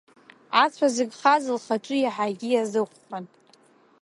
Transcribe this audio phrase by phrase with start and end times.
[0.63, 3.25] Ацәа зыгхаз лхаҿы иаҳагьы иазыхәхәан.